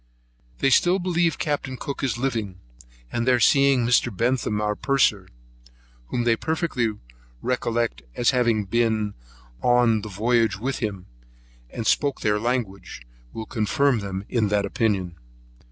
[0.61, 1.69] They still believe Capt.
[1.77, 2.59] Cook is living;
[3.11, 4.11] and their seeing Mr.
[4.11, 5.27] Bentham our purser,
[6.07, 6.93] whom they perfectly
[7.43, 9.13] recollected as having been
[9.61, 11.05] the voyage with him,
[11.69, 15.17] and spoke their language, will confirm them in that opinion.